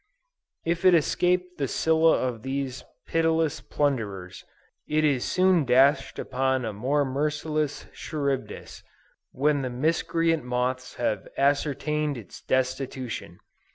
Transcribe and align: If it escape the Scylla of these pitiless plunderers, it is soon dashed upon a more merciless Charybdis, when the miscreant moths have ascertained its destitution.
If 0.65 0.83
it 0.83 0.95
escape 0.95 1.57
the 1.59 1.67
Scylla 1.67 2.13
of 2.17 2.41
these 2.41 2.83
pitiless 3.05 3.61
plunderers, 3.61 4.43
it 4.87 5.03
is 5.05 5.23
soon 5.23 5.63
dashed 5.63 6.17
upon 6.17 6.65
a 6.65 6.73
more 6.73 7.05
merciless 7.05 7.85
Charybdis, 7.93 8.81
when 9.31 9.61
the 9.61 9.69
miscreant 9.69 10.43
moths 10.43 10.95
have 10.95 11.27
ascertained 11.37 12.17
its 12.17 12.41
destitution. 12.41 13.37